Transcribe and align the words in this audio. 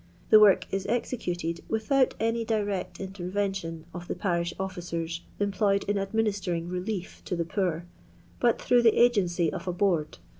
The 0.31 0.39
work 0.39 0.65
is 0.73 0.87
executed 0.87 1.61
without 1.69 2.15
any 2.19 2.43
direct 2.43 2.99
intervention 2.99 3.85
of 3.93 4.07
the 4.07 4.15
parish 4.15 4.51
officen 4.59 5.19
employed 5.39 5.83
in 5.83 5.99
administering 5.99 6.69
reli^ 6.69 7.23
to 7.25 7.35
the 7.35 7.45
poor, 7.45 7.85
but 8.39 8.59
through 8.59 8.81
the 8.81 8.99
agency 8.99 9.53
of 9.53 9.67
a 9.67 9.73
board. 9.73 10.17